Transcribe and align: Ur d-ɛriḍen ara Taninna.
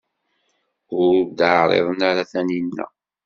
Ur 1.03 1.17
d-ɛriḍen 1.37 1.99
ara 2.09 2.23
Taninna. 2.31 2.85